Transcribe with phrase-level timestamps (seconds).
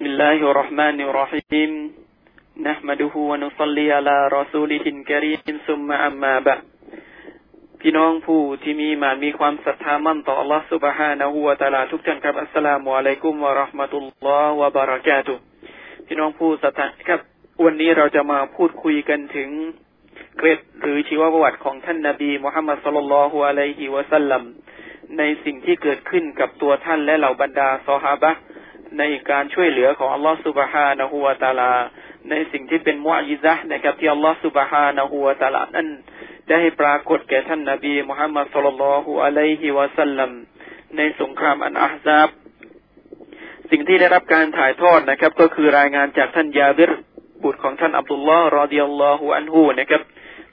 [0.00, 1.72] بسم الله الرحمن الرحيم
[2.68, 6.60] نحمده ونصلي على رسوله الكريم ثم أما بعد
[7.80, 15.34] พี่น้องผู้ที่มีมามีความศรัทธามั่นต่อ Allah سبحانه และ تعالى ทุกท่านครับอัสสลามุอะลัยกุมวะราะห์มะตุลลอฮ์วะบะเราะกาตุ
[16.06, 17.20] พี่น้องผู้ศรัทธาครับ
[17.64, 19.48] วันนี้เราจะมาพูดคุยกันถึง
[20.38, 24.42] เกรดหรือชีวประวัติของท่านนาบีมุฮัมมัดสุลลัลฮุอะลัยฮิวะสัลลัม
[25.18, 28.32] ในสิ่งที่เกิดขึ้นกับตัวท่านและเหล่าบรรดาซอฮาบะ
[28.99, 31.73] ในการช่วยเหลือของอัลลอฮฺสุบฮานะฮูวาตาลา
[32.29, 35.87] ในสิ่งที่เป็นมุอิซะนะครับที่อัลลอฮฺสุบฮานะฮูวาตาลานั้น
[36.49, 40.31] ได้ปรากฏแก่ท่านนบีมุฮัมมัดสุลลัลฮุอะลัยฮิวะสัลลัม
[40.97, 42.29] ในสงครามอันอาฮซับ
[43.71, 46.91] สิ่งที่ได้รับการถ่ายทอดนะครับ ก็คือรายงานจากท่านยาบิร
[47.43, 50.01] บุตรของท่านอับดุลลอฮ์รอดิยัลลอฮุอันฮูนะครับ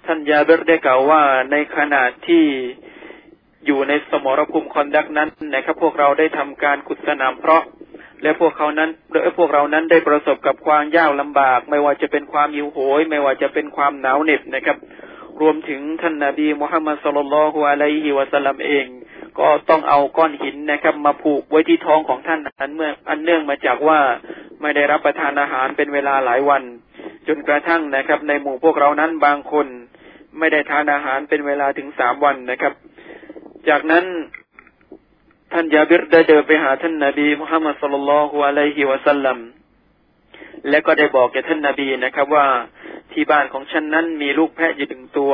[0.07, 2.45] ท่านยาบิรได้กล่าวว่าในขณะที่
[3.67, 7.63] อยู่ในสมรภูมิคอนดักนั้นนะครับ พวกเราได้ทำการขุดสนามเพราะ
[8.23, 14.77] และพวกเขานั้นและพวกเรานั้นได้ประสบกับความยากลำบาก ไม่ว่าจะเป็นความหิวโหย ไม่ว่าจะเป็นความหนาวเหน็บนะครับ
[15.41, 18.87] รวมถึงท่านนาบีมุฮัมมัดสุลลัลฮุอะลัยฮิวะสัลลัมเอง
[19.39, 23.99] ก็ต้องเอาก้อนหินนะครับ มาผูกไว้ที่ท้องของท่านอันเมื่ออันเนื่องมาจากว่า
[24.63, 26.63] ไม่ได้รับประทานอาหารเป็นเวลาหลายวัน
[27.29, 29.67] จนกระทั่งนะครับ ในหมู่พวกเรานั้นบางคน
[30.39, 32.73] ไม่ได้ทานอาหารเป็นเวลาถึงสามวันนะครับ
[33.69, 34.05] จากนั้น
[35.53, 39.39] ท่านยาบิรได้เดินไปหาท่านนาบีมุฮัมมัดสุลลัลฮุอะลัยฮิวะสัลลัม
[40.69, 42.47] และก็ได้บอกแก่ท่านนาบีนะครับว่า
[43.13, 45.33] ที่บ้านของฉันนั้นมีลูกแพะอยู่ถึงตัว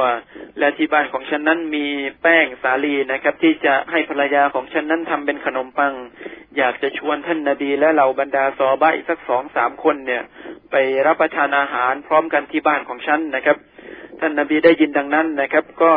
[0.58, 1.86] และที่บ้านของฉันนั้นมี
[2.22, 5.92] แป้งสาลีนะครับ ที่จะให้ภรรยาของฉันนั้นทำเป็นขนมปัง
[6.56, 10.22] อยากจะชวนท่านนาบีและเหล่าบรรดาซอบะอีกสักสองสามคนเนี่ย
[10.70, 13.56] ไปรับประทานอาหารพร้อมกันที่บ้านของฉันนะครับ
[14.20, 15.92] ท่านนาบีได้ยินดังนั้นนะครับ ก็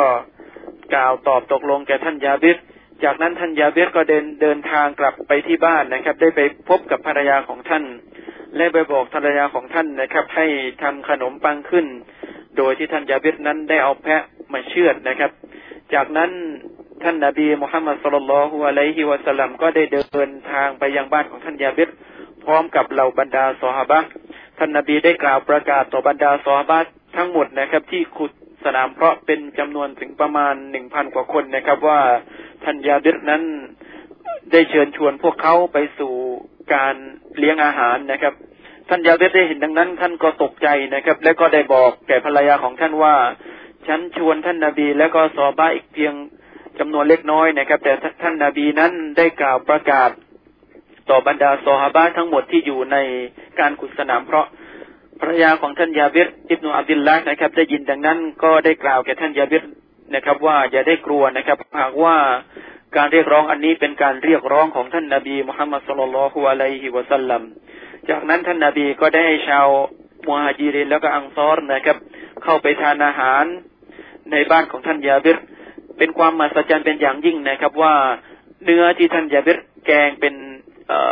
[0.93, 2.57] กล่าวตอบตกลงแก่ท่านยาบิร
[3.03, 7.83] จากนั้นท่านยาเบสก็เดินเดินทางกลับไปที่บ้านนะครับ ได้ไปพบกับภรรยาของท่าน
[8.55, 10.45] และไปบอกภรรยาของท่านนะครับ ให้
[10.81, 11.85] ทำขนมปังขึ้น
[12.57, 15.31] โดยที่ท่านยาเบสนั้นได้เอาแพะมาเชือดนะครับ
[15.93, 16.31] จากนั้น
[17.03, 21.89] ท่านนาบีมุฮัมมัดสุลลัลฮุอะลัยฮิวะสัลลัมก็ได้เดินทางไปยังบ้านของท่านยาเบส
[22.43, 23.99] พร้อมกับเหล่าบรรดาสหบะ
[24.57, 26.80] ท่านนาบีได้กล่าวประกาศต่อบรรดาสหบะ
[27.17, 28.31] ทั้งหมดนะครับ ที่ขุด
[28.67, 32.00] สนามเพราะเป็นจำนวนถึงประมาณหนึ่งพันกว่าคนนะครับว่า
[32.64, 33.44] ท่านยาดิรนั้น
[34.52, 36.14] ได้เชิญชวนพวกเขาไปสู่
[36.73, 36.95] การ
[37.38, 38.33] เลี้ยงอาหารนะครับ
[38.89, 43.16] ท่านยาดิรได้เห็นดังนั้น ท่านก็ตกใจนะครับ และก็ได้บอกแก่ภรรยาของท่านว่า
[43.88, 46.14] ฉันชวนท่านนาบี และก็ซอบ้าอีกเพียง
[46.80, 50.10] จำนวนเล็กน้อยนะครับ แต่ท่านนาบีนั้นได้กล่าวประกาศ
[51.10, 52.98] ต่อบรรดาซอฮาบะทั้งหมดที่อยู่ใน
[53.60, 54.48] การขุดสนามเพราะ
[55.22, 59.64] ภรรยาของท่านยาบิรอิบนุอับดุลละนะครับ ได้ยินดังนั้นก็ได้กล่าวแก่ท่านยาบิร
[60.14, 62.16] นะครับ ว่าอย่าได้กลัวนะครับ หากว่า
[62.98, 67.42] การเรียกร้องอันนี้เป็นการเรียกร้องของท่านนาบีมุฮัมมัดสุลลัลฮุอะลัยฮิวะสัลลัม
[68.10, 69.67] จากนั้นท่านนาบีก็ได้ให้ชาว
[70.28, 71.98] มุฮัจิรินแล้วก็อังซอรนะครับ
[72.44, 73.45] เข้าไปทานอาหาร
[74.32, 75.38] ในบ้านของท่านยาบิร
[75.98, 77.94] เป็นความมหัศจรรย์เป็นอย่างยิ่งนะครับ ว่า
[78.64, 80.36] เนื้อที่ท่านยาบิรแกงเป็น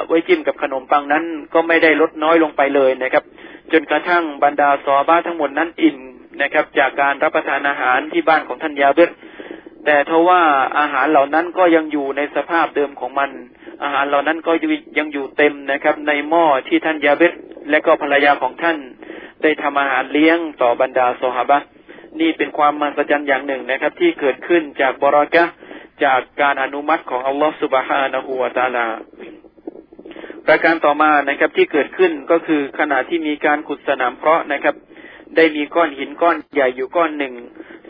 [0.07, 1.23] ไว้จิ้มกับขนมปังนั้น
[1.53, 3.23] ก็ไม่ได้ลดน้อยลงไปเลยนะครับ
[3.71, 5.97] จนกระทั่งบรรดาซอบ้าทั้งหมดนั้นอิ่ม
[6.41, 9.11] นะครับ จากการรับประทานอาหารที่บ้านของท่านยาเบร
[9.85, 10.41] แต่ทว่า
[10.79, 13.29] อาหารเหล่านั้นก็ยังอยู่ในสภาพเดิมของมัน
[13.83, 14.51] อาหารเหล่านั้นก็
[14.97, 17.33] ยังอยู่เต็มนะครับ ในหม้อที่ท่านยาเบร
[17.69, 18.77] และก็ภรรยาของท่าน
[19.41, 21.57] ได้ทำอาหารเลี้ยงต่อบรรดาโซฮาบะ
[22.19, 25.43] นี่เป็นความมหัศจรรย์อย่างหนึ่งนะครับ ที่เกิดขึ้นจากบรากะ
[26.03, 28.85] จากการอนุมัติของอัลลอฮฺสุบฮานะฮูวาตาลา
[30.47, 34.75] ประการต่อมานะครับที่เกิดขึ้นก็คือขณะที่มีการขุดสนามเพราะนะครับ
[35.35, 37.33] ได้มีก้อนหินก้อนใหญ่อยู่ก้อนหนึ่ง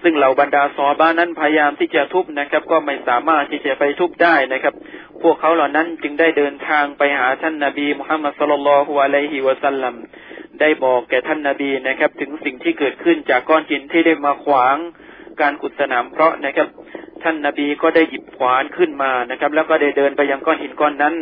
[0.04, 4.74] ซึ่งเหล่าบรรดาซอบ้านั้นพยายามที่จะทุบนะครับ ก็ไม่สามารถที่จะไปทุบได้นะครับ
[5.24, 9.96] พวกเขาเหล่านั้นจึงได้เดินทางไปหาท่านนาบีมุฮัมมัดสุลลัลฮุอะลัยฮิวะสัลลัม
[10.60, 14.78] ได้บอกแก่ท่านนาบีนะครับ ถึงสิ่งที่เกิดขึ้นจากก้อนหินที่ได้มาขวาง
[15.42, 16.68] การขุดสนามเพราะนะครับ
[17.24, 21.16] ท่านนาบีก็ได้หยิบขวานขึ้นมานะครับ แล้วก็ได้เดินไปยังก้อนหินก้อนนั้น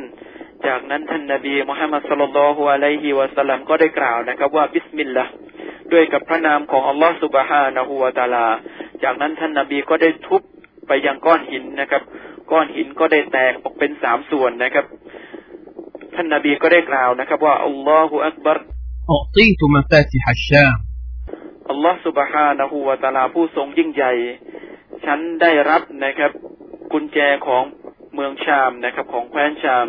[0.68, 5.32] จากนั้นท่านนาบีมุฮัมมัดสุลลัลฮุอะลัยฮิวะสัลลัมก็ได้กล่าวนะครับ ว่าบิสมิลลาห์
[5.92, 8.48] ด้วยกับพระนามของอัลลอฮฺสุบฮานะฮูวะตาลา
[9.04, 10.42] จากนั้นท่านนาบีก็ได้ทุบ
[10.88, 12.02] ไปยังก้อนหินนะครับ
[12.52, 14.86] ก้อนหินก็ได้แตกออกเป็นสามส่วนนะครับ
[16.16, 18.58] ท่านนาบีก็ได้กล่าวนะครับ ว่าอัลลอฮฺอักบัร
[19.12, 20.68] อัตีตุมาฟาติฮัชชา
[21.70, 24.14] อัลลอฮฺสุบฮานะฮูวะตาลาผู้ทรงยิ่งใหญ่
[25.06, 26.32] ฉันได้รับนะครับ
[26.92, 27.64] กุญแจของ
[28.14, 29.88] เมืองชามนะครับ ของแคว้นชาม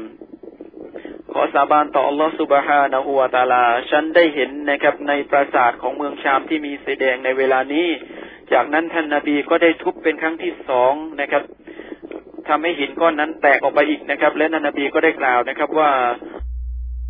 [1.37, 7.87] ขอสาบานต่ออัลลอฮฺสุบฮานะอูวาตาลา ฉันได้เห็นนะครับในปราสาทของเมืองชามที่มีสีแดงในเวลานี้
[8.53, 11.43] จากนั้นท่านนาบีก็ได้ทุบเป็นครั้งที่สองนะครับ
[12.49, 15.91] ทำให้หินก้อนนั้นแตกออกไปอีกนะครับ และท่านนาบีก็ได้กล่าวนะครับว่า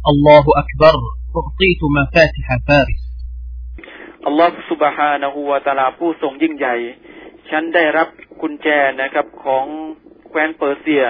[0.08, 1.04] อัลลอฮฺอักบาร์
[1.36, 3.02] อุตีตุมาฟาติฮะฟาริส
[4.26, 6.76] อัลลอฮฺสุบฮานะอูวาตาลาผู้ทรงยิ่งใหญ่
[7.50, 8.08] ฉันได้รับ
[8.40, 8.68] กุญแจ
[9.02, 9.64] นะครับของ
[10.28, 11.04] แคว้นเปอร์เซีย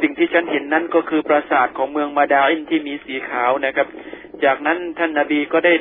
[0.00, 3.86] สิ่งที่ฉันเห็นนั้นก็คือปราสาทของเมืองมาดาอินที่มีสีขาวนะครับ
[4.44, 5.74] จากนั้นท่านนาบีก็ได้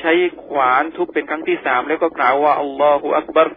[0.00, 0.12] ใช้
[0.46, 3.48] ขวานทุบเป็นครั้งที่สามแล้วก็กล่าวว่าอัลลอฮฺอักบัร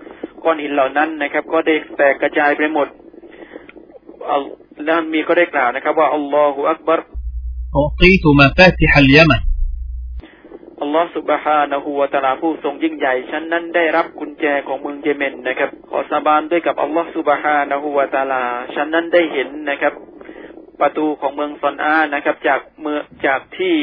[0.43, 2.87] ก้อนหินเหล่านั้นนะครับ ก็ได้แตกกระจายไปหมด
[4.31, 4.43] อัล
[4.85, 6.99] แล้วมีก็ได้กล่าวนะครับ ว่าอัลลอฮฺอักบัร
[7.79, 9.50] أعطيت مفاتح اليمن อั
[10.92, 18.44] ลลอฮฺสุบฮานะฮูวะตาลาผู้ทรงยิ่งใหญ่ฉันนั้นได้รับกุญแจของเมืองเยเมนนะครับ ขอสาบานด้วยกับอัลลอฮฺสุบฮานะฮูวะตาลา
[18.74, 19.94] ฉันนั้นได้เห็นนะครับ
[20.80, 23.76] ประตูของเมืองซอนอานะครับ จากเมืองจากที่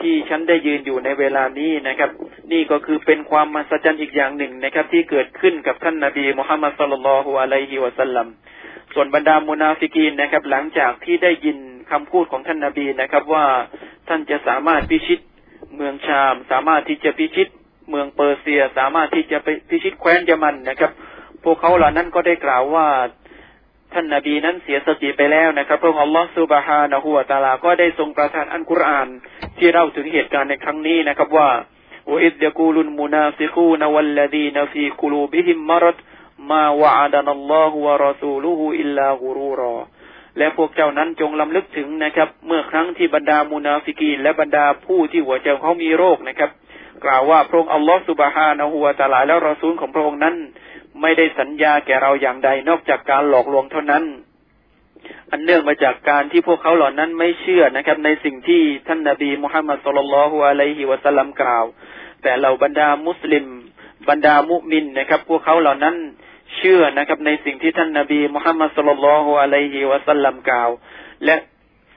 [0.00, 2.10] ที่ฉันได้ยืนอยู่ในเวลานี้นะครับ
[2.52, 8.26] นี่ก็คือเป็นความมหัศจรรย์อีกอย่างหนึ่งนะครับ ที่เกิดขึ้นกับท่านนาบีมุฮัมมัดสุลลัลฮุอะลัยฮิวะสัลลัม
[8.94, 11.58] ส่วนบรรดามุนาฟิกีนนะครับ หลังจากที่ได้ยิน
[11.90, 13.46] คำพูดของท่านนาบีนะครับ ว่า
[14.08, 15.20] ท่านจะสามารถพิชิต
[15.76, 17.48] เมืองชามสามารถที่จะพิชิต
[17.90, 20.90] เมืองเปอร์เซีย สามารถที่จะไปพิชิตแคว้นเยอมันนะครับ
[21.44, 22.86] พวกเขาเหล่านั้นก็ได้กล่าวว่า
[23.92, 29.08] ท่านนาบีนั้นเสียสติไปแล้วนะครับพระองค์อัลลอฮฺซุบฮานะฮูวะตาลาก็ได้ทรงประทานอัลกุรอาน
[29.58, 31.48] ที่เล่าถึงเหตุการณ์ในครั้งนี้นะครับว่า
[32.10, 35.96] وإذ يقول المنافقون والذين في قلوبهم مرض
[36.50, 39.76] ما وعدنا الله ورسوله إلا غرورا
[40.40, 46.50] และพวกเจ้านั้นจงรำลึกถึงนะครับ เมื่อครั้งที่บรรดามุนาฟิกีนและบรรดาผู้ที่หัวใจเขามีโรคนะครับ
[47.04, 50.34] กล่าวว่าพระองค์อัลลอฮฺسبحانه وتعالىและรอซูลของพระองค์นั้น
[51.00, 54.04] ไม่ได้สัญญาแก่เราอย่างใดนอกจากการหลอกลวงเท่านั้น
[55.30, 61.64] อันเนื่องมาจากการที่พวกเขาเหล่านั้นไม่เชื่อนะครับ ในสิ่งที่ท่านนาบีมุฮัมมัดสุลลัลฮุอะลัยฮิวะสัลลัมกล่าว
[62.22, 63.44] แต่เหล่าบรรดามุสลิม
[64.08, 65.96] บรรดามุมินนะครับ พวกเขาเหล่านั้น
[66.56, 70.70] เชื่อนะครับ ในสิ่งที่ท่านนาบีมุฮัมมัดสุลลัลฮุอะลัยฮิวะสัลลัมกล่าว
[71.24, 71.36] และ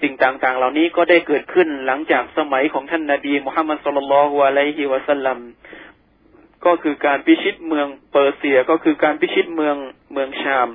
[0.01, 5.39] สิ่งต่างๆ เหล่านี้ก็ได้เกิดขึ้นหลังจากสมัยของท่านนาบีมุฮัมมัดสุลลัลฮุอะลัยฮิวะสัลลัม
[6.65, 9.75] ก็คือการพิชิตเมืองเปอร์เซียก็คือการพิชิตเมือง
[10.13, 10.69] เมืองชาม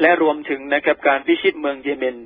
[0.00, 2.16] และรวมถึงนะครับการพิชิตเมืองเยเมน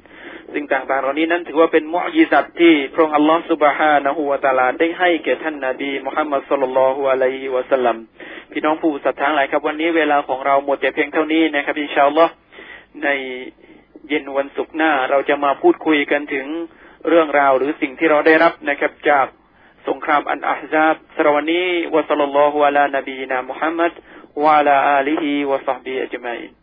[0.54, 7.96] สิ่งต่างๆเหล่านี้นั้นถือว่าเป็นมุอญิซัตที่พระองค์อัลลอฮฺสุบฮานะฮูวะตาลาได้ให้แก่ท่านนาบีมุฮัมมัดสุลลัลฮุอะลัยฮิวะสัลลัม
[8.52, 12.32] พี่น้องผู้ศรัทธาทั้งหลายครับ วันนี้เวลาของเราหมดแต่เพียงเท่านี้นะครับอินชาอัลลอฮ์
[13.04, 13.08] ใน
[14.08, 16.46] เย็นวันศุกร์หน้า เราจะมาพูดคุยกันถึง
[17.08, 19.26] เรื่องราวหรือสิ่งที่เราได้รับนะครับจาก
[19.88, 23.92] สงครามอันอาฮซาบสรวันนี้วะสัลลัลลอฮุอะลานบีนามุฮัมมัด
[24.42, 26.59] วะอะลาอาลีฮิวะซอฮบีอัจมัยน